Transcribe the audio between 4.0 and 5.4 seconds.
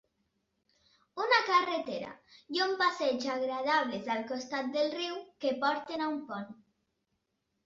al costat del riu